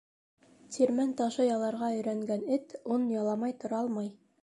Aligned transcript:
Тирмән 0.75 1.11
ташы 1.19 1.47
яларға 1.49 1.91
өйрәнгән 1.99 2.45
эт 2.59 2.77
он 2.97 3.09
яламай 3.21 3.59
тора 3.65 3.83
алмай. 3.87 4.15